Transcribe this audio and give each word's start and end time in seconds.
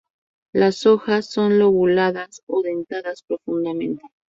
Las 0.51 0.87
hojas 0.87 1.27
son 1.29 1.59
lobuladas 1.59 2.41
o 2.47 2.63
dentadas 2.63 3.21
profundamente. 3.21 4.01